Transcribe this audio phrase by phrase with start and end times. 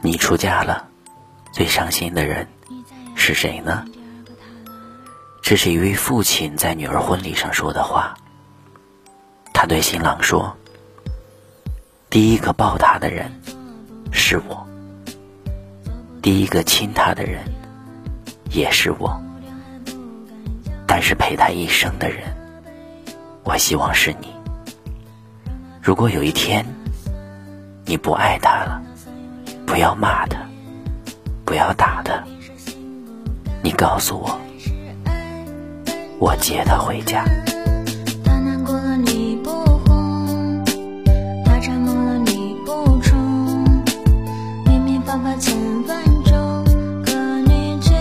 [0.00, 0.88] 你出嫁了，
[1.52, 2.46] 最伤心的人
[3.16, 3.84] 是谁呢？
[5.42, 8.14] 这是一位父亲在女儿婚礼上说的话。
[9.52, 10.56] 他对新郎说
[12.08, 13.40] ：“第一个抱她的人
[14.12, 14.64] 是我，
[16.22, 17.42] 第一个亲她的人
[18.50, 19.20] 也是我，
[20.86, 22.22] 但是陪她一生的人，
[23.42, 24.32] 我希望是你。
[25.82, 26.64] 如果有一天
[27.84, 28.80] 你不爱他了，
[29.78, 30.36] 不要骂他，
[31.44, 32.20] 不要打他。
[33.62, 34.36] 你告诉我，
[36.18, 37.24] 我接他回家。
[38.24, 39.50] 他难过了你不
[39.86, 40.64] 哄，
[41.44, 43.16] 他沉默了你不冲，
[44.66, 46.64] 明明方法千分种，
[47.06, 47.94] 可你却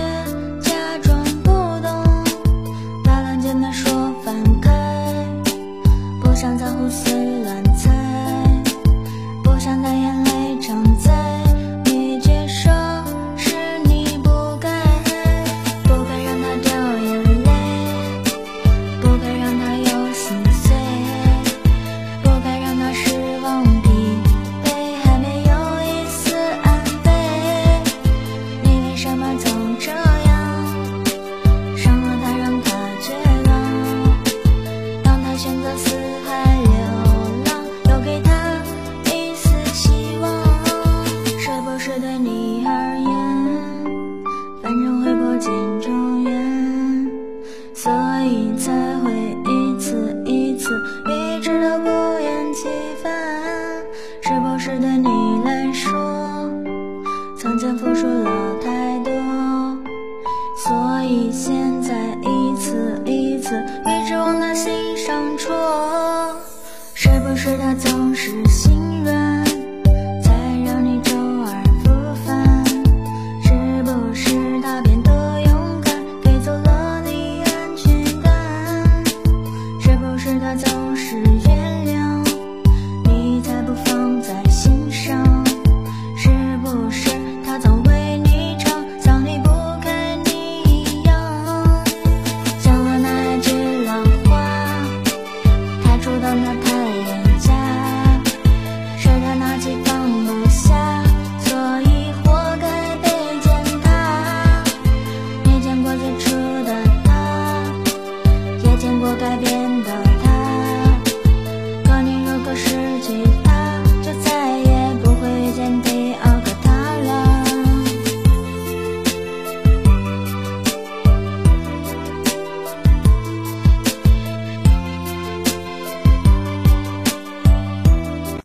[0.59, 0.73] 假
[1.03, 2.23] 装不懂。
[3.03, 4.71] 大冷淡地说放开，
[6.23, 7.26] 不想再胡思。
[45.39, 47.11] 情中缘，
[47.73, 49.11] 所以才会
[49.45, 50.69] 一次一次，
[51.09, 52.67] 一直都不厌其
[53.03, 53.11] 烦，
[54.21, 55.91] 是不是对你来说，
[57.37, 59.11] 曾经付出了太多，
[60.57, 65.53] 所以现在一次一次，一直往他心上戳，
[66.95, 69.36] 是不是他总是心软？